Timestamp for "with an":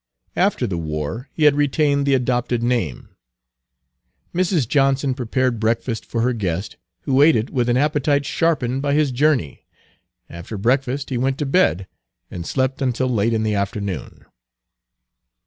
7.51-7.77